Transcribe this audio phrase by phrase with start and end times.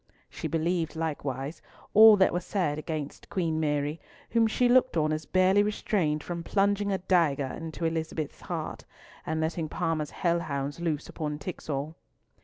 [0.31, 1.61] She believed, likewise,
[1.93, 6.41] all that was said against Queen Mary, whom she looked on as barely restrained from
[6.41, 8.83] plunging a dagger into Elizabeth's heart,
[9.27, 11.93] and letting Parma's hell hounds loose upon Tixall.